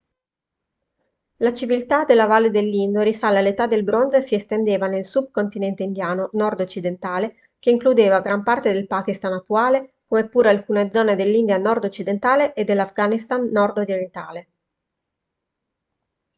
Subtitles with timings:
[1.41, 6.31] la civiltà della valle dell'indo risale all'età del bronzo e si estendeva nel sub-continente indiano
[6.33, 12.63] nordoccidentale che includeva gran parte del pakistan attuale come pure alcune zone dell'india nordoccidentale e
[12.63, 14.47] dell'afghanistan nordorientale